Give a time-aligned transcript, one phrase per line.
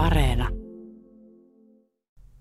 [0.00, 0.48] Areena.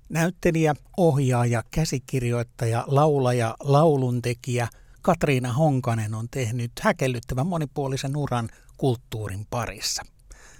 [0.09, 4.67] Näyttelijä, ohjaaja, käsikirjoittaja, laulaja, lauluntekijä
[5.01, 10.03] Katriina Honkanen on tehnyt häkellyttävän monipuolisen uran kulttuurin parissa.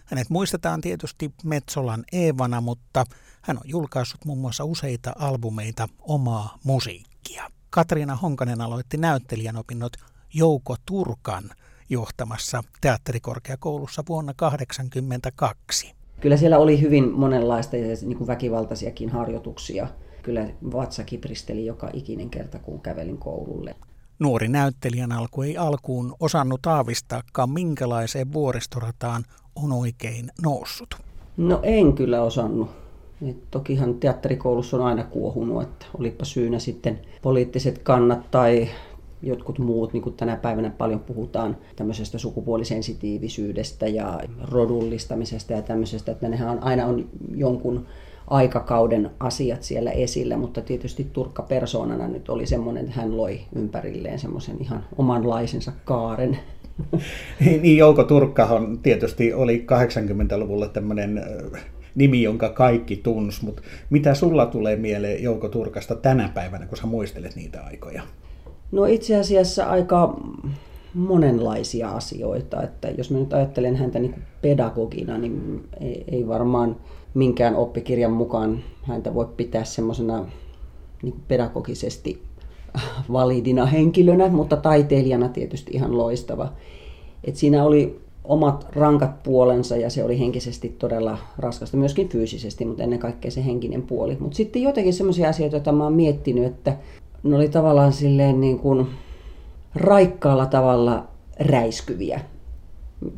[0.06, 3.06] Hänet muistetaan tietysti Metsolan Eevana, mutta
[3.42, 7.52] hän on julkaissut muun muassa useita albumeita omaa musiikkia.
[7.70, 9.94] Katriina Honkanen aloitti näyttelijän opinnot
[10.34, 11.50] Jouko Turkan
[11.90, 15.99] johtamassa teatterikorkeakoulussa vuonna 1982.
[16.22, 19.88] Kyllä siellä oli hyvin monenlaista ja niin kuin väkivaltaisiakin harjoituksia.
[20.24, 23.76] Kyllä vatsa kipristeli joka ikinen kerta, kun kävelin koululle.
[24.20, 29.24] Nuori näyttelijän alku ei alkuun osannut aavistaakaan, minkälaiseen vuoristorataan
[29.56, 30.96] on oikein noussut.
[31.38, 32.70] No en kyllä osannut.
[33.30, 38.70] Et tokihan teatterikoulussa on aina kuohunut, että olipa syynä sitten poliittiset kannat tai
[39.22, 44.20] jotkut muut, niin kuin tänä päivänä paljon puhutaan tämmöisestä sukupuolisensitiivisyydestä ja
[44.52, 47.86] rodullistamisesta ja tämmöisestä, että nehän on, aina on jonkun
[48.28, 54.20] aikakauden asiat siellä esillä, mutta tietysti Turkka persoonana nyt oli semmoinen, että hän loi ympärilleen
[54.20, 56.40] semmoisen ihan omanlaisensa kaaren.
[57.62, 61.22] Niin Jouko Turkkahan tietysti oli 80-luvulla tämmöinen
[61.96, 66.88] nimi, jonka kaikki tunsi, mutta mitä sulla tulee mieleen Jouko Turkasta tänä päivänä, kun sä
[66.88, 68.04] muistelet niitä aikoja?
[68.72, 70.20] No itse asiassa aika
[70.94, 72.64] monenlaisia asioita.
[72.64, 75.64] Että jos mä nyt ajattelen häntä niin pedagogina, niin
[76.12, 76.76] ei, varmaan
[77.14, 80.26] minkään oppikirjan mukaan häntä voi pitää semmoisena
[81.04, 82.24] niin pedagogisesti
[83.12, 86.54] validina henkilönä, mutta taiteilijana tietysti ihan loistava.
[87.24, 92.84] Et siinä oli omat rankat puolensa ja se oli henkisesti todella raskasta, myöskin fyysisesti, mutta
[92.84, 94.18] ennen kaikkea se henkinen puoli.
[94.20, 96.78] Mutta sitten jotenkin semmoisia asioita, joita mä oon miettinyt, että
[97.24, 98.88] ne oli tavallaan silleen niin kuin
[99.76, 101.08] raikkaalla tavalla
[101.40, 102.22] räiskyviä.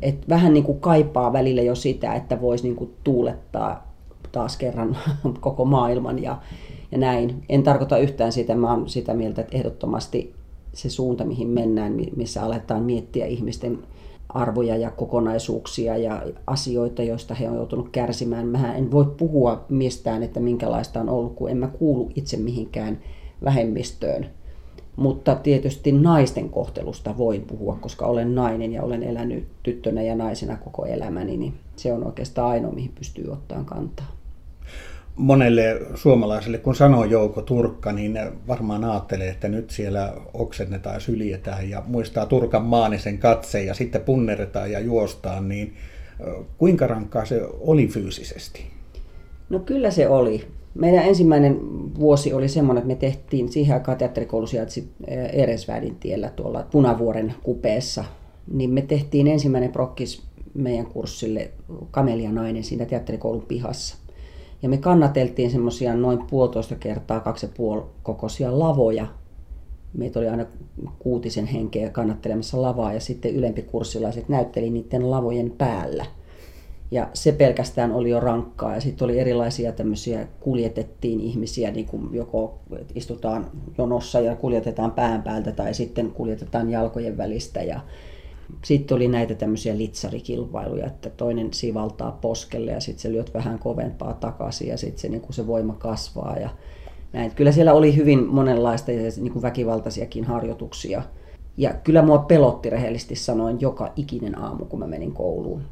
[0.02, 3.92] Et vähän niin kuin kaipaa välillä jo sitä, että voisi niin kuin tuulettaa
[4.32, 4.96] taas kerran
[5.40, 6.38] koko maailman ja,
[6.92, 7.44] ja näin.
[7.48, 10.34] En tarkoita yhtään sitä, mä oon sitä mieltä, että ehdottomasti
[10.72, 13.78] se suunta, mihin mennään, missä aletaan miettiä ihmisten
[14.28, 18.46] arvoja ja kokonaisuuksia ja asioita, joista he on joutunut kärsimään.
[18.46, 22.98] Mä en voi puhua mistään, että minkälaista on ollut, kun en mä kuulu itse mihinkään
[23.44, 24.26] vähemmistöön.
[24.96, 30.56] Mutta tietysti naisten kohtelusta voin puhua, koska olen nainen ja olen elänyt tyttönä ja naisena
[30.56, 34.16] koko elämäni, niin se on oikeastaan ainoa, mihin pystyy ottamaan kantaa.
[35.16, 41.70] Monelle suomalaiselle, kun sanoo Jouko Turkka, niin varmaan ajattelee, että nyt siellä oksennetaan ja syljetään
[41.70, 45.74] ja muistaa Turkan maanisen katse ja sitten punneretaan ja juostaan, niin
[46.58, 48.66] kuinka rankkaa se oli fyysisesti?
[49.50, 50.46] No kyllä se oli.
[50.74, 51.60] Meidän ensimmäinen
[51.98, 54.92] vuosi oli semmoinen, että me tehtiin siihen aikaan teatterikoulu sijaitsi
[55.32, 58.04] Eresvädin tiellä tuolla Punavuoren kupeessa.
[58.52, 60.22] Niin me tehtiin ensimmäinen prokkis
[60.54, 61.50] meidän kurssille
[61.90, 63.96] Kamelia nainen siinä teatterikoulun pihassa.
[64.62, 69.06] Ja me kannateltiin semmoisia noin puolitoista kertaa kaksi ja puoli kokoisia lavoja.
[69.92, 70.46] Meitä oli aina
[70.98, 76.06] kuutisen henkeä kannattelemassa lavaa ja sitten ylempikurssilaiset näytteli niiden lavojen päällä–
[76.92, 78.74] ja se pelkästään oli jo rankkaa.
[78.74, 82.58] Ja sitten oli erilaisia tämmöisiä, kuljetettiin ihmisiä, niin kuin joko
[82.94, 87.62] istutaan jonossa ja kuljetetaan pään päältä tai sitten kuljetetaan jalkojen välistä.
[87.62, 87.80] Ja
[88.64, 94.14] sitten oli näitä tämmöisiä litsarikilpailuja, että toinen sivaltaa poskelle ja sitten se lyöt vähän kovempaa
[94.14, 96.36] takaisin ja sitten se, niin kuin se voima kasvaa.
[96.36, 96.50] Ja
[97.12, 97.30] näin.
[97.34, 101.02] Kyllä siellä oli hyvin monenlaista ja niin kuin väkivaltaisiakin harjoituksia.
[101.56, 105.62] Ja kyllä mua pelotti rehellisesti sanoen joka ikinen aamu, kun mä menin kouluun.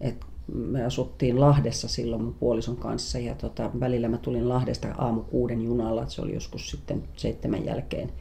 [0.00, 0.16] Et
[0.54, 5.62] me asuttiin Lahdessa silloin mun puolison kanssa ja tota, välillä mä tulin Lahdesta aamu kuuden
[5.62, 8.12] junalla, että se oli joskus sitten seitsemän jälkeen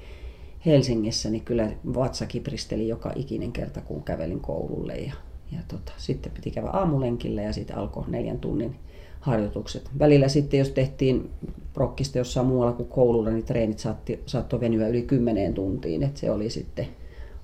[0.65, 5.13] Helsingissä, niin kyllä vatsa kipristeli joka ikinen kerta, kun kävelin koululle ja,
[5.51, 8.75] ja tota, sitten piti käydä aamulenkillä ja sitten alkoi neljän tunnin
[9.19, 9.89] harjoitukset.
[9.99, 11.29] Välillä sitten, jos tehtiin
[11.73, 16.31] prokkista jossain muualla kuin koululla, niin treenit saatti, saattoi venyä yli kymmeneen tuntiin, että se
[16.31, 16.87] oli sitten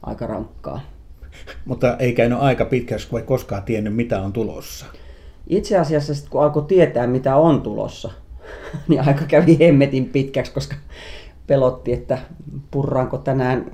[0.01, 0.81] aika rankkaa.
[1.65, 4.85] Mutta ei käynyt aika pitkäksi, kun ei koskaan tiennyt, mitä on tulossa.
[5.47, 8.11] Itse asiassa sit, kun alkoi tietää, mitä on tulossa,
[8.87, 10.75] niin aika kävi hemmetin pitkäksi, koska
[11.47, 12.17] pelotti, että
[12.71, 13.71] purraanko tänään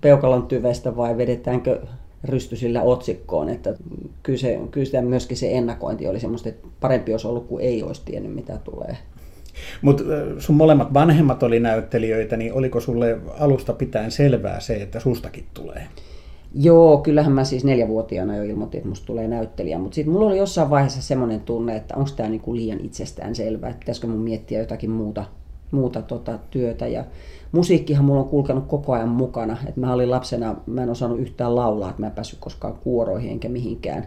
[0.00, 1.80] peukalon tyvestä vai vedetäänkö
[2.24, 3.48] rystysillä otsikkoon.
[3.48, 3.74] Että
[4.22, 8.02] kyllä, se, kyllä myöskin se ennakointi oli semmoista, että parempi olisi ollut, kuin ei olisi
[8.04, 8.96] tiennyt, mitä tulee.
[9.82, 10.04] Mutta
[10.38, 15.86] sun molemmat vanhemmat oli näyttelijöitä, niin oliko sulle alusta pitäen selvää se, että sustakin tulee?
[16.54, 20.38] Joo, kyllähän mä siis neljävuotiaana jo ilmoitin, että musta tulee näyttelijä, mutta sitten mulla oli
[20.38, 24.58] jossain vaiheessa semmoinen tunne, että onko tämä niinku liian itsestään selvää, että pitäisikö mun miettiä
[24.58, 25.24] jotakin muuta,
[25.70, 26.86] muuta tota työtä.
[26.86, 27.04] Ja
[27.52, 29.56] musiikkihan mulla on kulkenut koko ajan mukana.
[29.68, 33.30] Et mä olin lapsena, mä en osannut yhtään laulaa, että mä en päässyt koskaan kuoroihin
[33.30, 34.06] enkä mihinkään.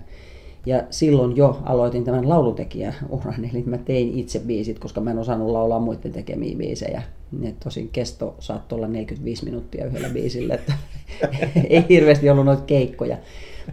[0.66, 5.50] Ja silloin jo aloitin tämän laulutekijäuran, eli mä tein itse biisit, koska mä en osannut
[5.50, 7.04] laulaa muiden tekemiä biisejä.
[7.32, 10.74] Ne tosin kesto saattoi olla 45 minuuttia yhdellä biisillä, että
[11.70, 13.18] ei hirveästi ollut noita keikkoja.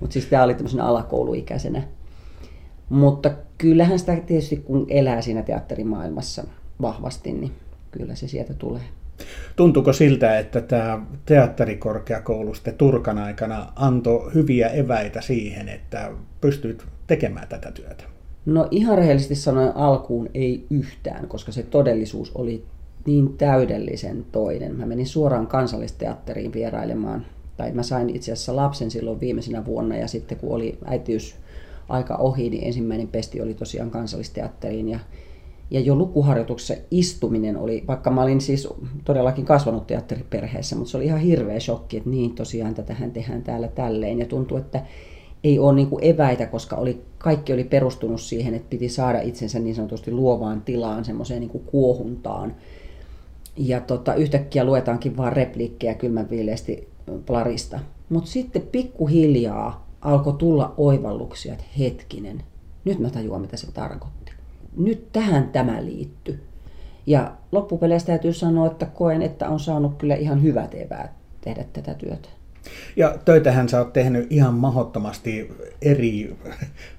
[0.00, 1.82] Mutta siis tämä oli tämmöisenä alakouluikäisenä.
[2.88, 6.44] Mutta kyllähän sitä tietysti kun elää siinä teatterimaailmassa
[6.82, 7.52] vahvasti, niin
[7.90, 8.82] kyllä se sieltä tulee.
[9.56, 16.11] Tuntuuko siltä, että tämä teatterikorkeakoulu sitten Turkan aikana antoi hyviä eväitä siihen, että
[16.41, 18.05] pystyt tekemään tätä työtä?
[18.46, 22.64] No ihan rehellisesti sanoen alkuun ei yhtään, koska se todellisuus oli
[23.08, 24.76] niin täydellisen toinen.
[24.76, 27.26] Mä menin suoraan kansallisteatteriin vierailemaan,
[27.56, 31.37] tai mä sain itse asiassa lapsen silloin viimeisenä vuonna, ja sitten kun oli äitiys
[31.88, 34.99] aika ohi, niin ensimmäinen pesti oli tosiaan kansallisteatteriin, ja
[35.70, 38.69] ja jo lukuharjoituksessa istuminen oli, vaikka mä olin siis
[39.05, 43.69] todellakin kasvanut teatteriperheessä, mutta se oli ihan hirveä shokki, että niin tosiaan tätähän tehdään täällä
[43.69, 44.19] tälleen.
[44.19, 44.82] Ja tuntui, että
[45.44, 49.75] ei ole niin eväitä, koska oli, kaikki oli perustunut siihen, että piti saada itsensä niin
[49.75, 52.55] sanotusti luovaan tilaan, semmoiseen niin kuohuntaan.
[53.58, 56.88] Ja tota, yhtäkkiä luetaankin vaan repliikkejä kylmänviileesti
[57.26, 57.81] Plarista.
[58.08, 62.43] Mutta sitten pikkuhiljaa alkoi tulla oivalluksia, että hetkinen,
[62.84, 64.19] nyt mä tajuan mitä se tarkoittaa
[64.78, 66.40] nyt tähän tämä liittyy.
[67.06, 71.10] Ja loppupeleissä täytyy sanoa, että koen, että on saanut kyllä ihan hyvät eväät
[71.40, 72.28] tehdä tätä työtä.
[72.96, 75.50] Ja töitähän sä oot tehnyt ihan mahdottomasti
[75.82, 76.37] eri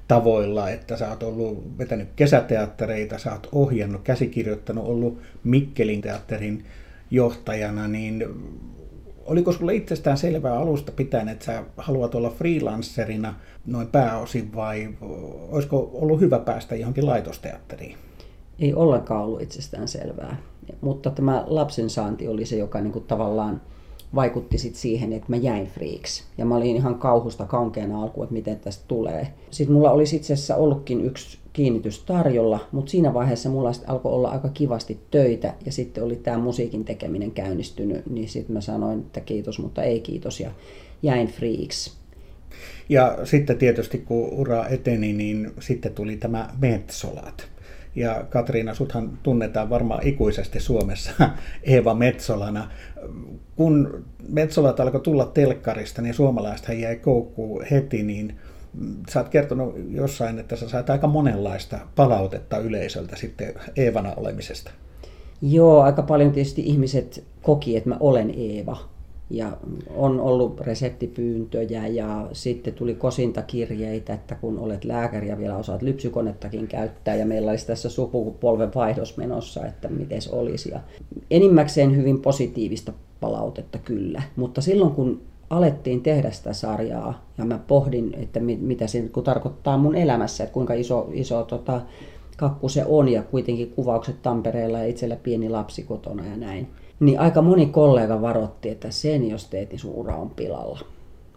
[0.10, 6.66] tavoilla, että sä oot ollut vetänyt kesäteattereita, sä oot ohjannut, käsikirjoittanut, ollut Mikkelin teatterin
[7.12, 8.26] johtajana, niin
[9.26, 13.36] oliko sulle itsestään selvää alusta pitäen, että sä haluat olla freelancerina
[13.66, 14.90] noin pääosin vai
[15.50, 17.98] olisiko ollut hyvä päästä johonkin laitosteatteriin?
[18.60, 20.38] Ei ollenkaan ollut itsestään selvää,
[20.82, 23.62] mutta tämä lapsen saanti oli se, joka niin kuin tavallaan
[24.16, 26.24] vaikutti sit siihen, että mä jäin friiksi.
[26.38, 29.28] Ja mä olin ihan kauhusta kankeana alkuun, että miten tästä tulee.
[29.52, 34.30] Sitten mulla olisi itse asiassa ollutkin yksi kiinnitys tarjolla, mutta siinä vaiheessa mulla alkoi olla
[34.30, 39.20] aika kivasti töitä ja sitten oli tämä musiikin tekeminen käynnistynyt, niin sitten mä sanoin, että
[39.20, 40.52] kiitos, mutta ei kiitos ja
[41.04, 42.00] jäin friiksi.
[42.90, 47.50] Ja sitten tietysti kun ura eteni, niin sitten tuli tämä Metsolat.
[47.96, 51.12] Ja Katriina, suthan tunnetaan varmaan ikuisesti Suomessa
[51.64, 52.72] Eeva Metsolana.
[53.56, 58.38] Kun Metsolat alkoi tulla telkkarista, niin suomalaisethan jäi koukkuun heti, niin
[59.10, 64.72] sä oot kertonut jossain, että sä sait aika monenlaista palautetta yleisöltä sitten Eevana olemisesta.
[65.42, 68.78] Joo, aika paljon tietysti ihmiset koki, että mä olen Eeva.
[69.30, 69.58] Ja
[69.96, 76.68] on ollut reseptipyyntöjä ja sitten tuli kosintakirjeitä, että kun olet lääkäri ja vielä osaat lypsykonettakin
[76.68, 80.70] käyttää ja meillä olisi tässä sukupolven vaihdos menossa, että miten olisi.
[80.70, 80.80] Ja
[81.32, 88.14] enimmäkseen hyvin positiivista palautetta kyllä, mutta silloin kun alettiin tehdä sitä sarjaa ja mä pohdin,
[88.18, 91.82] että mitä se tarkoittaa mun elämässä, että kuinka iso, iso tota,
[92.40, 96.68] kakku se on ja kuitenkin kuvaukset Tampereella ja itsellä pieni lapsi kotona ja näin.
[97.00, 100.80] Niin aika moni kollega varotti, että sen jos teet, niin sun ura on pilalla.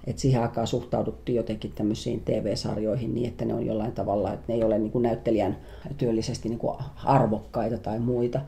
[0.07, 4.55] Et siihen aikaan suhtauduttiin jotenkin tämmöisiin TV-sarjoihin niin, että ne on jollain tavalla, että ne
[4.55, 5.57] ei ole niin kuin näyttelijän
[5.99, 8.41] työllisesti niin kuin arvokkaita tai muita.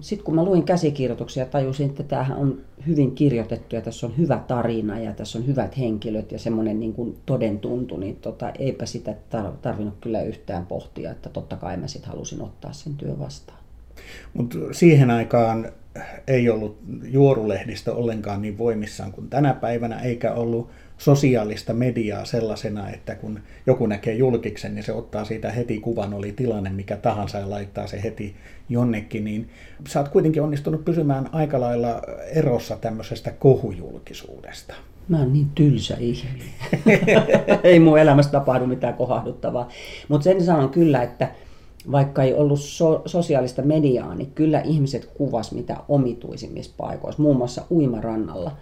[0.00, 4.42] Sitten kun mä luin käsikirjoituksia, tajusin, että tämähän on hyvin kirjoitettu ja tässä on hyvä
[4.48, 8.86] tarina ja tässä on hyvät henkilöt ja semmoinen niin kuin toden tuntu, niin tota, eipä
[8.86, 9.14] sitä
[9.62, 13.58] tarvinnut kyllä yhtään pohtia, että totta kai mä sitten halusin ottaa sen työn vastaan.
[14.34, 15.72] Mutta siihen aikaan
[16.26, 23.14] ei ollut juorulehdistä ollenkaan niin voimissaan kuin tänä päivänä, eikä ollut sosiaalista mediaa sellaisena, että
[23.14, 27.50] kun joku näkee julkiksen, niin se ottaa siitä heti kuvan, oli tilanne mikä tahansa ja
[27.50, 28.36] laittaa se heti
[28.68, 29.48] jonnekin, niin
[29.88, 32.02] sä oot kuitenkin onnistunut pysymään aika lailla
[32.34, 34.74] erossa tämmöisestä kohujulkisuudesta.
[35.08, 36.48] Mä oon niin tylsä ihminen.
[37.64, 39.68] ei mun elämässä tapahdu mitään kohahduttavaa.
[40.08, 41.30] Mutta sen sanon kyllä, että
[41.92, 47.62] vaikka ei ollut so- sosiaalista mediaa, niin kyllä ihmiset kuvas mitä omituisimmissa paikoissa, muun muassa
[47.70, 48.56] uimarannalla.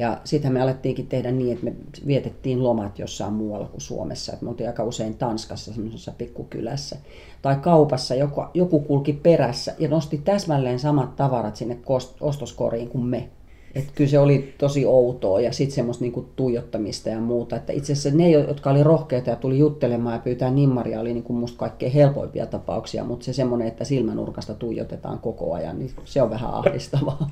[0.00, 1.72] Ja sitten me alettiinkin tehdä niin, että me
[2.06, 4.32] vietettiin lomat jossain muualla kuin Suomessa.
[4.32, 6.96] Et me oltiin aika usein Tanskassa, semmoisessa pikkukylässä.
[7.42, 11.78] Tai kaupassa joku, joku kulki perässä ja nosti täsmälleen samat tavarat sinne
[12.20, 13.28] ostoskoriin kuin me.
[13.74, 17.56] Että kyllä se oli tosi outoa ja sitten semmoista niinku tuijottamista ja muuta.
[17.56, 21.32] Että itse asiassa ne, jotka oli rohkeita ja tuli juttelemaan ja pyytää nimmaria, oli niinku
[21.32, 26.30] musta kaikkein helpoimpia tapauksia, mutta se semmoinen, että silmänurkasta tuijotetaan koko ajan, niin se on
[26.30, 27.30] vähän ahdistavaa.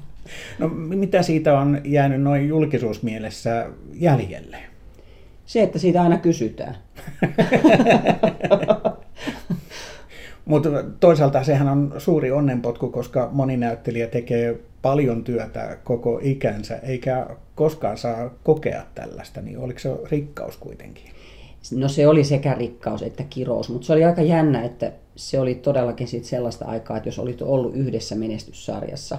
[0.59, 4.57] No mitä siitä on jäänyt noin julkisuusmielessä jäljelle?
[5.47, 6.77] Se, että siitä aina kysytään.
[10.49, 10.69] Mutta
[11.01, 17.99] toisaalta sehän on suuri onnenpotku, koska moni näyttelijä tekee paljon työtä koko ikänsä, eikä koskaan
[17.99, 21.05] saa kokea tällaista, niin oliko se rikkaus kuitenkin?
[21.77, 25.55] No se oli sekä rikkaus että kirous, mutta se oli aika jännä, että se oli
[25.55, 29.19] todellakin sit sellaista aikaa, että jos olit ollut yhdessä menestyssarjassa,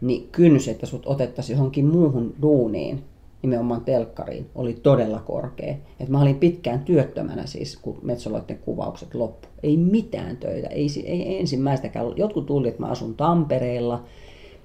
[0.00, 3.04] niin kynnys, että sut otettaisiin johonkin muuhun duuniin,
[3.42, 5.74] nimenomaan telkkariin, oli todella korkea.
[6.00, 9.48] Et mä olin pitkään työttömänä siis, kun Metsoloiden kuvaukset loppu.
[9.62, 12.06] Ei mitään töitä, ei, ei ensimmäistäkään.
[12.16, 14.04] Jotkut tuli, että mä asun Tampereella,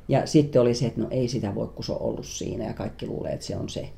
[0.07, 2.74] ja sitten oli se, että no ei sitä voi, kun se on ollut siinä, ja
[2.74, 3.89] kaikki luulee, että se on se.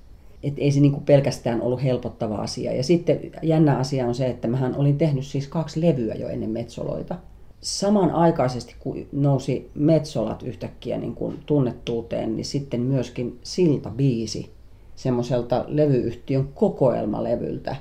[0.43, 2.73] Et ei se niinku pelkästään ollut helpottava asia.
[2.73, 6.49] Ja sitten jännä asia on se, että mähän olin tehnyt siis kaksi levyä jo ennen
[6.49, 7.15] Metsoloita.
[7.61, 14.49] Samanaikaisesti, kun nousi Metsolat yhtäkkiä niin kuin tunnettuuteen, niin sitten myöskin Silta-biisi
[14.99, 17.75] semmoiselta levyyhtiön kokoelmalevyltä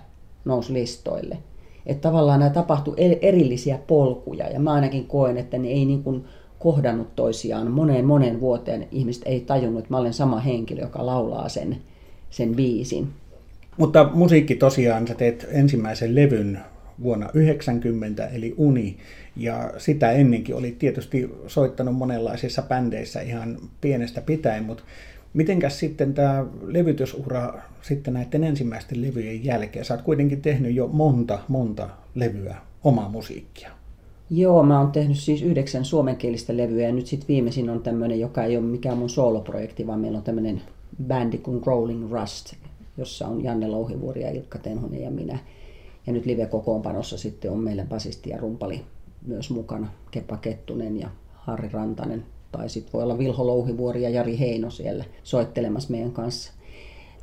[0.44, 1.38] nousi listoille.
[1.86, 6.24] Että tavallaan nämä tapahtui erillisiä polkuja ja mä ainakin koen, että ne ei niin kuin
[6.58, 8.88] kohdannut toisiaan moneen moneen vuoteen.
[8.92, 11.76] Ihmiset ei tajunnut, että mä olen sama henkilö, joka laulaa sen,
[12.30, 13.08] sen biisin.
[13.76, 16.58] Mutta musiikki tosiaan, sä teet ensimmäisen levyn
[17.02, 18.96] vuonna 90, eli Uni,
[19.36, 24.82] ja sitä ennenkin oli tietysti soittanut monenlaisissa bändeissä ihan pienestä pitäen, mutta
[25.34, 29.84] Mitenkäs sitten tämä levytysura sitten näiden ensimmäisten levyjen jälkeen?
[29.84, 33.70] Sä oot kuitenkin tehnyt jo monta, monta levyä omaa musiikkia.
[34.30, 38.44] Joo, mä oon tehnyt siis yhdeksän suomenkielistä levyä ja nyt sitten viimeisin on tämmöinen, joka
[38.44, 40.62] ei ole mikään mun sooloprojekti, vaan meillä on tämmöinen
[41.06, 42.54] bändi kuin Rolling Rust,
[42.96, 45.38] jossa on Janne Louhivuori ja Ilkka Tenhonen ja minä.
[46.06, 48.84] Ja nyt live-kokoonpanossa sitten on meillä basisti ja rumpali
[49.26, 54.38] myös mukana, Keppa Kettunen ja Harri Rantanen tai sitten voi olla Vilho Louhivuori ja Jari
[54.38, 56.52] Heino siellä soittelemassa meidän kanssa.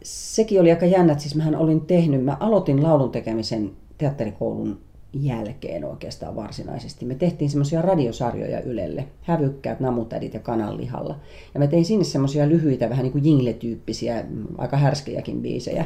[0.03, 4.79] Sekin oli aika jännä, että siis mähän olin tehnyt, mä aloitin laulun tekemisen teatterikoulun
[5.13, 7.05] jälkeen oikeastaan varsinaisesti.
[7.05, 11.20] Me tehtiin semmoisia radiosarjoja Ylelle, Hävykkäät, Namutädit ja Kananlihalla.
[11.53, 14.25] Ja mä tein sinne semmoisia lyhyitä, vähän niin kuin jingle-tyyppisiä,
[14.58, 15.86] aika härskejäkin biisejä,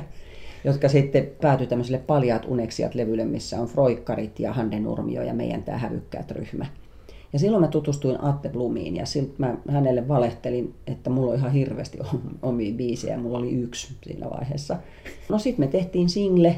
[0.63, 5.63] jotka sitten päätyi tämmöiselle Paljaat uneksiat levylle, missä on Froikkarit ja Hande Nurmio ja meidän
[5.63, 6.65] tämä Hävykkäät ryhmä.
[7.33, 11.51] Ja silloin mä tutustuin Atte Blumiin ja siltä mä hänelle valehtelin, että mulla on ihan
[11.51, 11.97] hirveästi
[12.41, 13.17] omia biisejä.
[13.17, 14.77] Mulla oli yksi siinä vaiheessa.
[15.29, 16.55] No sitten me tehtiin single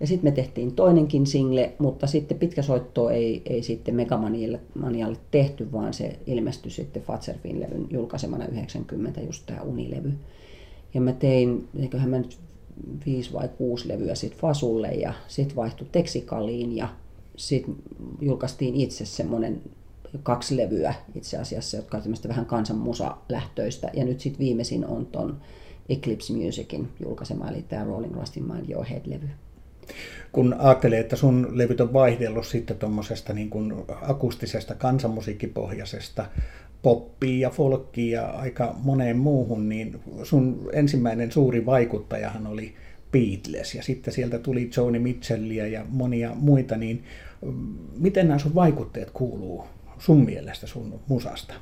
[0.00, 5.72] ja sitten me tehtiin toinenkin single, mutta sitten pitkä soitto ei, ei sitten Megamanialle tehty,
[5.72, 10.12] vaan se ilmestyi sitten Fatserfin levyn julkaisemana 90, just tämä Unilevy.
[10.94, 12.38] Ja mä tein, eiköhän mä nyt
[13.06, 16.88] viisi vai kuusi levyä sitten Fasulle ja sitten vaihtui Teksikaliin ja
[17.36, 17.76] sitten
[18.20, 19.62] julkaistiin itse semmoinen
[20.22, 23.90] kaksi levyä itse asiassa, jotka on tämmöistä vähän kansanmusa-lähtöistä.
[23.94, 25.40] Ja nyt sitten viimeisin on ton
[25.88, 29.28] Eclipse Musicin julkaisema, eli tämä Rolling Rustin Mind Your Head-levy.
[30.32, 36.26] Kun ajattelee, että sun levyt on vaihdellut sitten tuommoisesta niin kuin akustisesta kansanmusiikkipohjaisesta
[36.82, 42.74] poppiin ja folkkiin ja aika moneen muuhun, niin sun ensimmäinen suuri vaikuttajahan oli
[43.12, 47.04] Beatles ja sitten sieltä tuli Joni Mitchellia ja monia muita, niin
[47.98, 49.64] miten nämä sun vaikutteet kuuluu
[50.00, 51.54] sun mielestä sun musasta?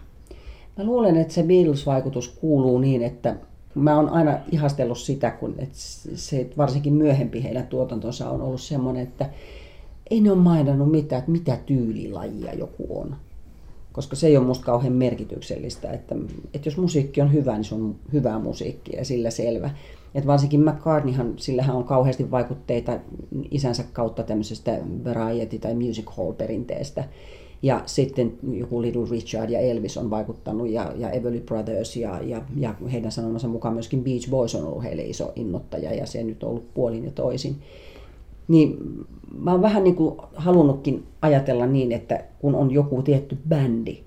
[0.77, 3.37] Mä luulen, että se Beatles-vaikutus kuuluu niin, että
[3.75, 5.79] mä oon aina ihastellut sitä, kun että
[6.15, 9.31] se varsinkin myöhempi heidän tuotantonsa on ollut semmoinen, että
[10.11, 13.17] ei ne ole mainannut mitään, että mitä tyylilajia joku on.
[13.93, 16.15] Koska se ei ole musta kauhean merkityksellistä, että,
[16.55, 19.71] että jos musiikki on hyvä, niin se on hyvää musiikkia ja sillä selvä.
[20.15, 22.99] Et varsinkin McCartneyhan, sillähän on kauheasti vaikutteita
[23.51, 27.05] isänsä kautta tämmöisestä variety- tai music hall perinteestä.
[27.63, 32.43] Ja sitten joku Little Richard ja Elvis on vaikuttanut ja, ja Everly Brothers ja, ja,
[32.57, 36.43] ja heidän sanomansa mukaan myöskin Beach Boys on ollut heille iso innottaja ja se nyt
[36.43, 37.57] on ollut puolin ja toisin.
[38.49, 38.77] Niin
[39.39, 43.99] mä oon vähän niin kuin halunnutkin ajatella niin, että kun on joku tietty bändi,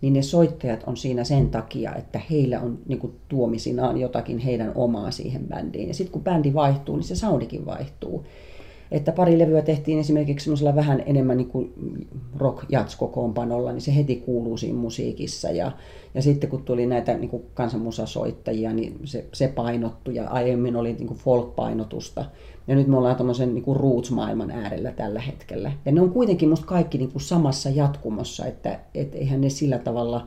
[0.00, 4.72] niin ne soittajat on siinä sen takia, että heillä on niin kuin tuomisinaan jotakin heidän
[4.74, 5.88] omaa siihen bändiin.
[5.88, 8.24] Ja sitten kun bändi vaihtuu, niin se soundikin vaihtuu.
[8.90, 11.72] Että pari levyä tehtiin esimerkiksi semmoisella vähän enemmän niin kuin
[12.36, 12.64] rock
[12.98, 15.50] kokoonpanolla, niin se heti kuuluu siinä musiikissa.
[15.50, 15.72] Ja,
[16.14, 20.92] ja sitten kun tuli näitä niin kuin kansanmusasoittajia, niin se, se painottui ja aiemmin oli
[20.92, 22.24] niin kuin folk-painotusta.
[22.68, 25.72] Ja nyt me ollaan tämmöisen niin roots-maailman äärellä tällä hetkellä.
[25.84, 29.78] Ja ne on kuitenkin musta kaikki niin kuin samassa jatkumossa, että et eihän ne sillä
[29.78, 30.26] tavalla,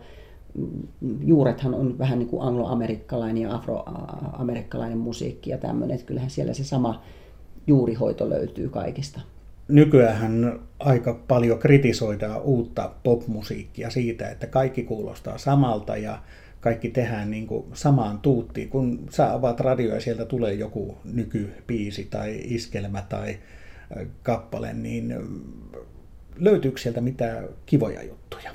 [0.53, 6.53] mm, juurethan on vähän niin kuin angloamerikkalainen ja afroamerikkalainen musiikki ja tämmöinen, että kyllähän siellä
[6.53, 7.01] se sama
[7.67, 9.21] juurihoito löytyy kaikista.
[9.67, 16.19] Nykyään aika paljon kritisoidaan uutta popmusiikkia siitä, että kaikki kuulostaa samalta ja
[16.61, 18.69] kaikki tehdään niin kuin samaan tuuttiin.
[18.69, 23.37] Kun sä avaat radio ja sieltä tulee joku nykypiisi tai iskelmä tai
[24.23, 25.15] kappale, niin
[26.35, 28.51] löytyykö sieltä mitään kivoja juttuja?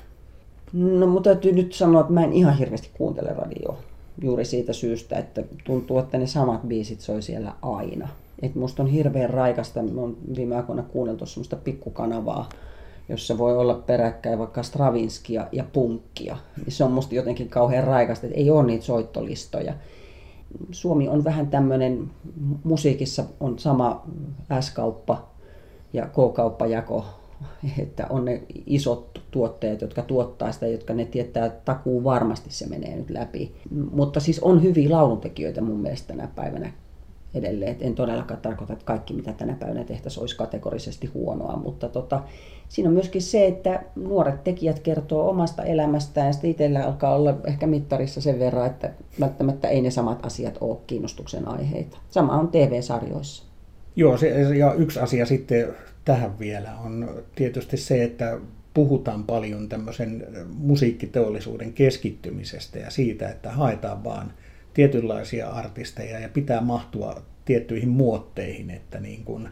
[0.73, 3.83] No mutta täytyy nyt sanoa, että mä en ihan hirveästi kuuntele radioa
[4.21, 8.09] juuri siitä syystä, että tuntuu, että ne samat biisit soi siellä aina
[8.41, 12.49] Et musta on hirveän raikasta, mä oon viime aikoina kuunneltu semmoista pikkukanavaa,
[13.09, 16.37] jossa voi olla peräkkäin vaikka Stravinskia ja punkkia.
[16.67, 19.73] Se on musta jotenkin kauhean raikasta, että ei ole niitä soittolistoja.
[20.71, 22.09] Suomi on vähän tämmöinen,
[22.63, 24.03] musiikissa on sama
[24.59, 25.29] S-kauppa
[25.93, 27.05] ja K-kauppajako,
[27.79, 32.67] että on ne isot tuotteet, jotka tuottaa sitä, jotka ne tietää, että takuu varmasti se
[32.67, 33.55] menee nyt läpi.
[33.91, 36.73] Mutta siis on hyviä lauluntekijöitä mun mielestä tänä päivänä
[37.33, 37.71] edelleen.
[37.71, 42.23] Et en todellakaan tarkoita, että kaikki mitä tänä päivänä tehtäisiin olisi kategorisesti huonoa, mutta tota,
[42.69, 47.37] siinä on myöskin se, että nuoret tekijät kertoo omasta elämästään ja sitten itsellä alkaa olla
[47.47, 51.97] ehkä mittarissa sen verran, että välttämättä ei ne samat asiat ole kiinnostuksen aiheita.
[52.09, 53.43] Sama on TV-sarjoissa.
[53.95, 55.67] Joo, se, ja yksi asia sitten
[56.05, 58.39] tähän vielä on tietysti se, että
[58.73, 64.33] puhutaan paljon tämmöisen musiikkiteollisuuden keskittymisestä ja siitä, että haetaan vaan–
[64.77, 69.49] tietynlaisia artisteja ja pitää mahtua tiettyihin muotteihin, että niin kuin,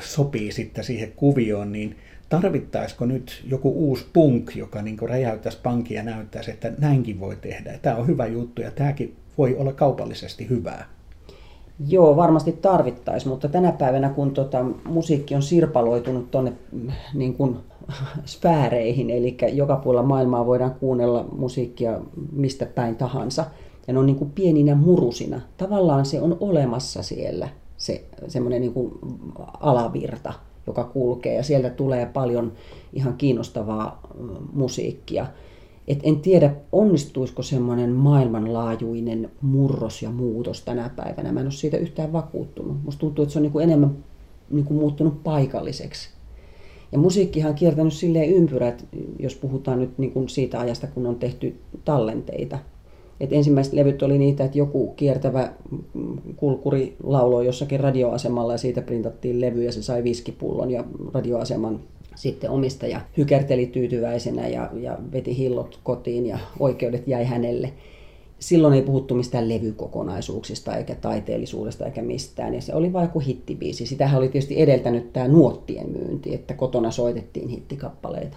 [0.00, 1.96] sopii sitten siihen kuvioon, niin
[2.28, 7.36] tarvittaisiko nyt joku uusi punk, joka niin kuin räjäyttäisi pankia ja näyttäisi, että näinkin voi
[7.36, 7.78] tehdä.
[7.82, 10.88] Tämä on hyvä juttu ja tämäkin voi olla kaupallisesti hyvää.
[11.88, 16.52] Joo, varmasti tarvittaisiin, mutta tänä päivänä kun tota, musiikki on sirpaloitunut tuonne
[17.14, 17.56] niin kuin,
[18.24, 22.00] sfääreihin, eli joka puolella maailmaa voidaan kuunnella musiikkia
[22.32, 23.44] mistä päin tahansa,
[23.86, 25.40] ja ne on niin kuin pieninä murusina.
[25.56, 28.92] Tavallaan se on olemassa siellä, se semmoinen niin kuin
[29.60, 30.32] alavirta,
[30.66, 32.52] joka kulkee ja sieltä tulee paljon
[32.92, 34.00] ihan kiinnostavaa
[34.52, 35.26] musiikkia.
[35.88, 41.32] Et en tiedä, onnistuisiko semmoinen maailmanlaajuinen murros ja muutos tänä päivänä.
[41.32, 42.76] Mä en ole siitä yhtään vakuuttunut.
[42.84, 43.96] Musta tuntuu, että se on niin kuin enemmän
[44.50, 46.08] niin kuin muuttunut paikalliseksi.
[46.92, 48.86] Ja musiikkihan on kiertänyt silleen ympyrät,
[49.18, 52.58] jos puhutaan nyt niin kuin siitä ajasta, kun on tehty tallenteita–
[53.20, 55.52] et ensimmäiset levyt oli niitä, että joku kiertävä
[56.36, 61.80] kulkuri lauloi jossakin radioasemalla ja siitä printattiin levy ja se sai viskipullon ja radioaseman
[62.14, 67.72] sitten omistaja hykerteli tyytyväisenä ja, ja veti hillot kotiin ja oikeudet jäi hänelle.
[68.38, 72.54] Silloin ei puhuttu mistään levykokonaisuuksista eikä taiteellisuudesta eikä mistään.
[72.54, 73.86] Ja se oli vain joku hittibiisi.
[73.86, 78.36] Sitähän oli tietysti edeltänyt tämä nuottien myynti, että kotona soitettiin hittikappaleita.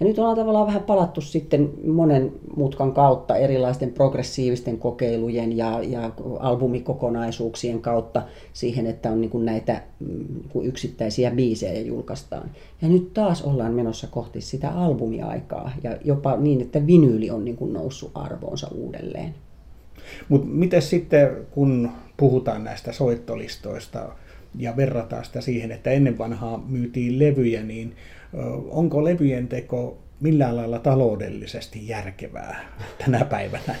[0.00, 6.10] Ja nyt ollaan tavallaan vähän palattu sitten monen mutkan kautta erilaisten progressiivisten kokeilujen ja, ja
[6.40, 12.50] albumikokonaisuuksien kautta siihen, että on niin kuin näitä niin kuin yksittäisiä biisejä julkaistaan.
[12.82, 17.56] Ja nyt taas ollaan menossa kohti sitä albumiaikaa ja jopa niin, että vinyyli on niin
[17.56, 19.34] kuin noussut arvoonsa uudelleen.
[20.28, 24.08] Mutta miten sitten, kun puhutaan näistä soittolistoista
[24.58, 27.96] ja verrataan sitä siihen, että ennen vanhaa myytiin levyjä, niin
[28.70, 33.74] onko levyjen teko millään lailla taloudellisesti järkevää tänä päivänä?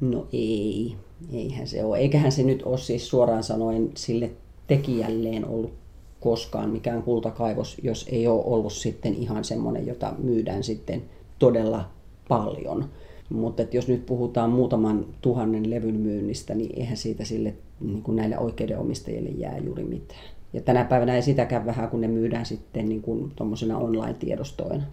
[0.00, 0.96] No ei,
[1.32, 1.98] eihän se ole.
[1.98, 4.30] Eiköhän se nyt ole siis suoraan sanoen sille
[4.66, 5.72] tekijälleen ollut
[6.20, 11.02] koskaan mikään kultakaivos, jos ei ole ollut sitten ihan semmoinen, jota myydään sitten
[11.38, 11.90] todella
[12.28, 12.84] paljon.
[13.30, 18.38] Mutta jos nyt puhutaan muutaman tuhannen levyn myynnistä, niin eihän siitä sille niin kuin näille
[18.38, 20.33] oikeudenomistajille jää juuri mitään.
[20.54, 23.32] Ja tänä päivänä ei sitäkään vähän, kun ne myydään sitten niin kuin
[23.76, 24.84] online-tiedostoina.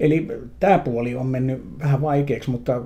[0.00, 0.28] Eli
[0.60, 2.82] tämä puoli on mennyt vähän vaikeaksi, mutta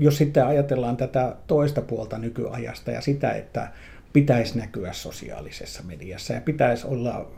[0.00, 3.72] jos sitten ajatellaan tätä toista puolta nykyajasta ja sitä, että
[4.12, 7.30] pitäisi näkyä sosiaalisessa mediassa ja pitäisi olla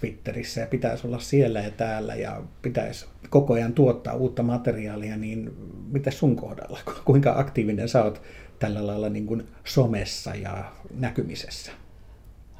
[0.00, 5.50] Twitterissä ja pitäisi olla siellä ja täällä ja pitäisi koko ajan tuottaa uutta materiaalia, niin
[5.92, 6.78] mitä sun kohdalla?
[7.04, 8.22] Kuinka aktiivinen sä oot
[8.58, 11.72] tällä lailla niin kuin somessa ja näkymisessä?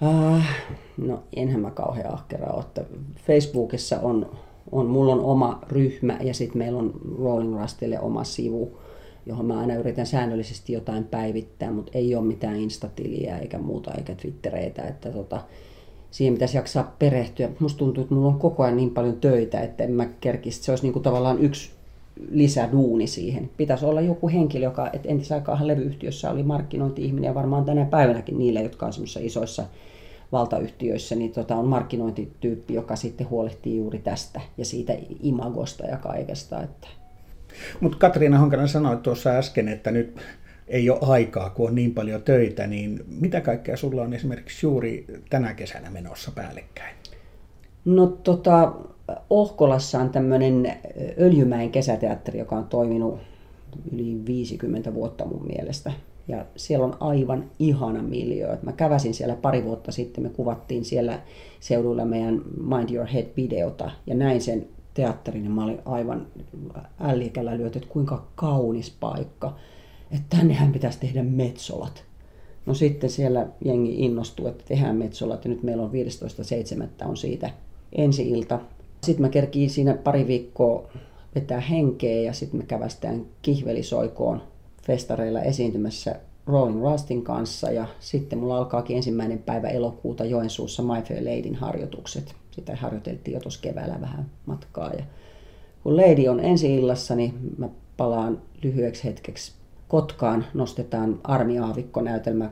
[0.00, 0.46] Ah,
[0.96, 2.60] no enhän mä kauhean ahkera ole.
[2.60, 2.84] Että
[3.26, 4.30] Facebookissa on,
[4.72, 8.78] on, mulla on oma ryhmä ja sitten meillä on Rolling Rustille oma sivu,
[9.26, 14.14] johon mä aina yritän säännöllisesti jotain päivittää, mutta ei ole mitään instatiliä eikä muuta eikä
[14.14, 15.40] twittereitä, että tota,
[16.10, 17.48] siihen pitäisi jaksaa perehtyä.
[17.58, 20.62] Musta tuntuu, että mulla on koko ajan niin paljon töitä, että en mä kerkisi.
[20.62, 21.70] Se olisi niinku tavallaan yksi
[22.30, 23.50] lisäduuni siihen.
[23.56, 28.60] Pitäisi olla joku henkilö, joka, että entisaikaan levyyhtiössä oli markkinointi-ihminen ja varmaan tänä päivänäkin niillä,
[28.60, 29.64] jotka on isoissa
[30.32, 36.62] valtayhtiöissä, niin tota, on markkinointityyppi, joka sitten huolehtii juuri tästä ja siitä imagosta ja kaikesta.
[36.62, 36.88] Että.
[37.80, 40.16] Mutta Katriina Honkanen sanoi tuossa äsken, että nyt
[40.68, 45.06] ei ole aikaa, kun on niin paljon töitä, niin mitä kaikkea sulla on esimerkiksi juuri
[45.30, 46.96] tänä kesänä menossa päällekkäin?
[47.84, 48.72] No tota,
[49.30, 50.76] Ohkolassa on tämmöinen
[51.20, 53.18] Öljymäen kesäteatteri, joka on toiminut
[53.92, 55.92] yli 50 vuotta mun mielestä.
[56.28, 58.58] Ja siellä on aivan ihana miljö.
[58.62, 61.20] Mä käväsin siellä pari vuotta sitten, me kuvattiin siellä
[61.60, 66.26] seudulla meidän Mind Your Head-videota ja näin sen teatterin ja mä olin aivan
[67.00, 69.56] ällikällä lyöty, että kuinka kaunis paikka.
[70.10, 72.04] Että tännehän pitäisi tehdä metsolat.
[72.66, 77.08] No sitten siellä jengi innostui, että tehdään Metsolla, että nyt meillä on 15.7.
[77.08, 77.50] on siitä
[77.92, 78.60] ensi ilta.
[79.04, 80.88] Sitten mä kerkiin siinä pari viikkoa
[81.34, 84.42] vetää henkeä ja sitten me kävästään kihvelisoikoon
[84.82, 91.24] festareilla esiintymässä Rolling Rustin kanssa ja sitten mulla alkaakin ensimmäinen päivä elokuuta Joensuussa My Fair
[91.24, 92.34] Ladyn harjoitukset.
[92.50, 95.04] Sitä harjoiteltiin jo tuossa keväällä vähän matkaa ja
[95.82, 99.52] kun Lady on ensi illassa, niin mä palaan lyhyeksi hetkeksi
[99.88, 102.50] Kotkaan, nostetaan armiaavikko-näytelmä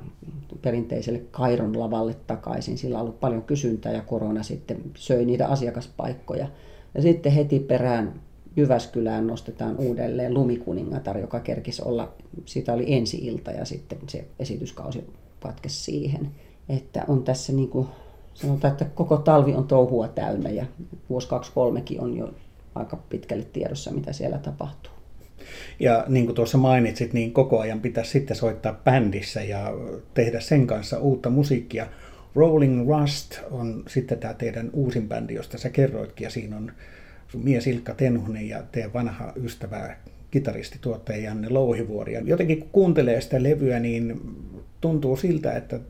[0.63, 2.79] perinteiselle Kairon lavalle takaisin.
[2.79, 6.49] Sillä on ollut paljon kysyntää ja korona sitten söi niitä asiakaspaikkoja.
[6.95, 8.21] Ja sitten heti perään
[8.57, 12.13] Jyväskylään nostetaan uudelleen Lumikuningatar, joka kerkisi olla,
[12.45, 15.05] siitä oli ensi ilta ja sitten se esityskausi
[15.41, 16.31] katkesi siihen.
[16.69, 17.89] Että on tässä niin kuin,
[18.35, 20.67] sanotaan, että koko talvi on touhua täynnä ja
[21.11, 22.31] vuosi 23 on jo
[22.75, 24.93] aika pitkälle tiedossa, mitä siellä tapahtuu.
[25.81, 29.73] Ja niin kuin tuossa mainitsit, niin koko ajan pitäisi sitten soittaa bändissä ja
[30.15, 31.87] tehdä sen kanssa uutta musiikkia.
[32.35, 36.73] Rolling Rust on sitten tämä teidän uusin bändi, josta sä kerroitkin, ja siinä on
[37.29, 39.97] sun mies Ilkka Tenhunen ja teidän vanha ystävä
[40.31, 42.13] kitaristi, tuottaja Janne Louhivuori.
[42.13, 44.21] Ja jotenkin kun kuuntelee sitä levyä, niin
[44.81, 45.81] tuntuu siltä, että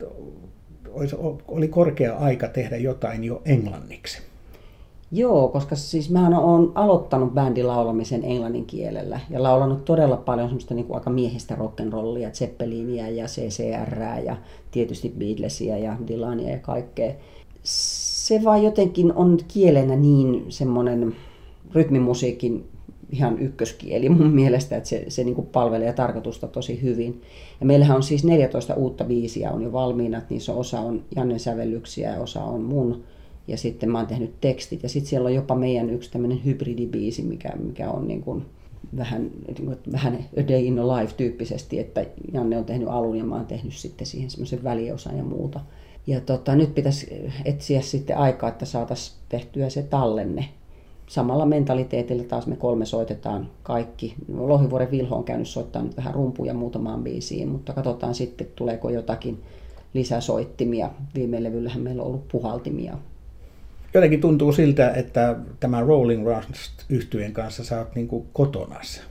[1.47, 4.21] oli korkea aika tehdä jotain jo englanniksi.
[5.15, 10.73] Joo, koska siis mä oon aloittanut bändin laulamisen englannin kielellä ja laulanut todella paljon semmoista
[10.73, 14.37] niin kuin aika miehistä rock'n'rollia, Zeppelinia ja CCR ja
[14.71, 17.13] tietysti Beatlesia ja Dylania ja kaikkea.
[17.63, 21.15] Se vaan jotenkin on kielenä niin semmoinen
[21.73, 22.65] rytmimusiikin
[23.11, 27.21] ihan ykköskieli mun mielestä, että se, se niin kuin palvelee tarkoitusta tosi hyvin.
[27.59, 31.39] Ja meillähän on siis 14 uutta biisiä on jo valmiina, että niissä osa on Jannen
[31.39, 33.03] sävellyksiä ja osa on mun
[33.47, 34.83] ja sitten mä oon tehnyt tekstit.
[34.83, 38.45] Ja sitten siellä on jopa meidän yksi tämmöinen hybridibiisi, mikä, mikä on niin kuin
[38.97, 43.17] vähän, niin kuin, vähän A Day in a Life tyyppisesti, että Janne on tehnyt alun
[43.17, 45.59] ja mä oon tehnyt sitten siihen semmoisen väliosan ja muuta.
[46.07, 50.45] Ja tota, nyt pitäisi etsiä sitten aikaa, että saataisiin tehtyä se tallenne.
[51.07, 54.15] Samalla mentaliteetillä taas me kolme soitetaan kaikki.
[54.37, 59.39] Lohivuoren Vilho on käynyt soittaa nyt vähän rumpuja muutamaan biisiin, mutta katsotaan sitten, tuleeko jotakin
[59.93, 60.89] lisäsoittimia.
[61.15, 62.97] Viime levyllähän meillä on ollut puhaltimia
[63.93, 69.01] jotenkin tuntuu siltä, että tämän Rolling Rust yhtyeen kanssa sä oot niin kuin kotonas.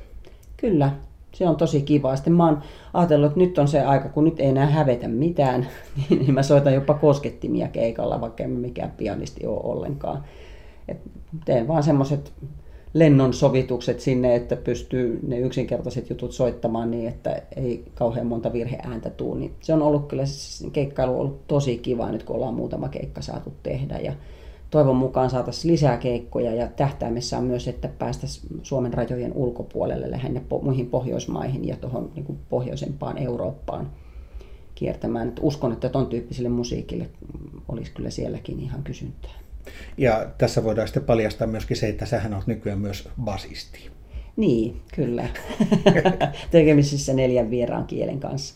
[0.56, 0.92] Kyllä,
[1.34, 2.16] se on tosi kiva.
[2.16, 2.62] Sitten mä oon
[2.94, 5.68] ajatellut, että nyt on se aika, kun nyt ei enää hävetä mitään,
[6.10, 10.24] niin mä soitan jopa koskettimia keikalla, vaikka en mikään pianisti ole ollenkaan.
[10.88, 10.98] Et
[11.44, 12.32] teen vaan semmoiset
[12.94, 19.10] lennon sovitukset sinne, että pystyy ne yksinkertaiset jutut soittamaan niin, että ei kauhean monta virheääntä
[19.10, 19.40] tule.
[19.40, 22.88] Niin se on ollut kyllä, se keikkailu on ollut tosi kiva nyt, kun ollaan muutama
[22.88, 23.98] keikka saatu tehdä.
[23.98, 24.12] Ja
[24.72, 30.40] toivon mukaan saataisiin lisää keikkoja ja tähtäimessä on myös, että päästäisiin Suomen rajojen ulkopuolelle lähinnä
[30.40, 33.90] po- muihin Pohjoismaihin ja tuohon niin pohjoisempaan Eurooppaan
[34.74, 35.28] kiertämään.
[35.28, 37.08] Et uskon, että tuon tyyppiselle musiikille
[37.68, 39.34] olisi kyllä sielläkin ihan kysyntää.
[39.98, 43.90] Ja tässä voidaan sitten paljastaa myöskin se, että sähän on nykyään myös basisti.
[44.36, 45.28] Niin, kyllä.
[46.50, 48.54] Tekemisissä neljän vieraan kielen kanssa.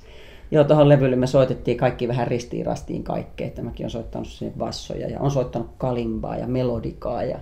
[0.50, 3.46] Joo, tuohon levylle me soitettiin kaikki vähän ristiin rastiin kaikkea.
[3.46, 7.38] Että mäkin olen soittanut sinne bassoja ja on soittanut kalimbaa ja melodikaa ja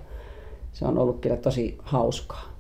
[0.72, 2.53] se on ollut kyllä tosi hauskaa.